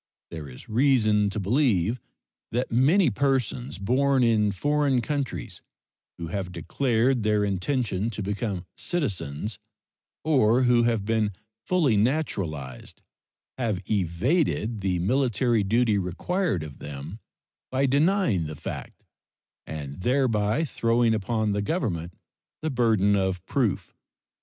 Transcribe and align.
There 0.31 0.49
is 0.49 0.67
reason 0.67 1.29
to 1.29 1.39
believe 1.39 1.99
that 2.51 2.71
many 2.71 3.11
persons 3.11 3.77
born 3.77 4.23
in 4.23 4.51
foreign 4.51 4.99
countries 4.99 5.61
who 6.17 6.29
have 6.29 6.51
declared 6.51 7.21
their 7.21 7.45
intention 7.45 8.09
to 8.09 8.23
become 8.23 8.65
citizens, 8.75 9.59
or 10.23 10.63
who 10.63 10.81
have 10.85 11.05
been 11.05 11.33
fully 11.67 11.97
naturalized, 11.97 13.03
have 13.59 13.79
evaded 13.87 14.81
the 14.81 14.97
military 14.97 15.63
duty 15.63 15.99
required 15.99 16.63
of 16.63 16.79
them 16.79 17.19
by 17.71 17.85
denying 17.85 18.47
the 18.47 18.55
fact 18.55 19.03
and 19.67 20.01
thereby 20.01 20.65
throwing 20.65 21.13
upon 21.13 21.51
the 21.51 21.61
Government 21.61 22.15
the 22.63 22.71
burden 22.71 23.15
of 23.15 23.45
proof. 23.45 23.93